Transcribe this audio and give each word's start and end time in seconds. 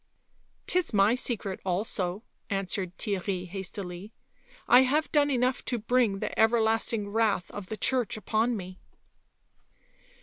"'Tis 0.65 0.95
my 0.95 1.13
secret 1.13 1.59
also," 1.63 2.23
answered 2.49 2.97
Theirry 2.97 3.47
hastily." 3.47 4.11
I 4.67 4.81
have 4.81 5.11
done 5.11 5.29
enough 5.29 5.63
to 5.65 5.77
bring 5.77 6.17
the 6.21 6.39
everlasting 6.39 7.09
wrath 7.09 7.51
of 7.51 7.67
the 7.67 7.77
Church 7.77 8.17
upon 8.17 8.57
me." 8.57 8.79